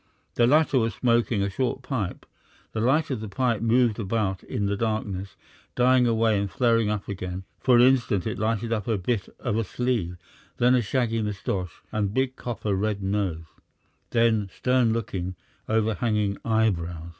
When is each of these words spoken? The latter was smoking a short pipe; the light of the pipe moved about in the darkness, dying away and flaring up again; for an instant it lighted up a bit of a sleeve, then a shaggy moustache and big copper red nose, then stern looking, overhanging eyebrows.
The 0.33 0.47
latter 0.47 0.79
was 0.79 0.95
smoking 0.95 1.43
a 1.43 1.49
short 1.51 1.83
pipe; 1.83 2.25
the 2.71 2.79
light 2.81 3.11
of 3.11 3.19
the 3.21 3.29
pipe 3.29 3.61
moved 3.61 3.99
about 3.99 4.41
in 4.43 4.65
the 4.65 4.75
darkness, 4.75 5.35
dying 5.75 6.07
away 6.07 6.39
and 6.39 6.49
flaring 6.49 6.89
up 6.89 7.07
again; 7.07 7.43
for 7.59 7.75
an 7.75 7.83
instant 7.83 8.25
it 8.25 8.39
lighted 8.39 8.73
up 8.73 8.87
a 8.87 8.97
bit 8.97 9.29
of 9.39 9.57
a 9.57 9.63
sleeve, 9.63 10.17
then 10.57 10.73
a 10.73 10.81
shaggy 10.81 11.21
moustache 11.21 11.83
and 11.91 12.15
big 12.15 12.35
copper 12.35 12.73
red 12.73 13.03
nose, 13.03 13.43
then 14.09 14.49
stern 14.51 14.91
looking, 14.91 15.35
overhanging 15.69 16.39
eyebrows. 16.43 17.09